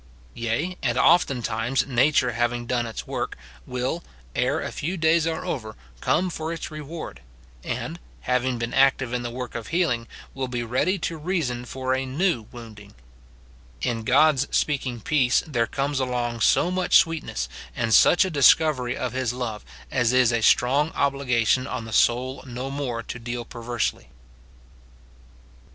[0.33, 4.03] Yea, and oftentimes nature having done its work, will,
[4.35, 7.19] ere a few days are over, come for its roAvard;
[7.63, 11.93] and, having been active in the work of healing, will be ready to reason for
[11.93, 12.95] a new wounding.
[13.83, 19.13] In God's speaking peace there comes along so much sweetness, and such a discovery of
[19.13, 23.45] his love, as is a strong obliga tion on the soul no more to deal
[23.45, 24.09] perversely.J * 2 Kings V.
[24.09, 24.09] 19.
[24.09, 25.57] f Psa.
[25.57, 25.69] Ixxxv.